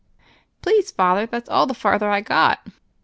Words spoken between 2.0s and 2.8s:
I got."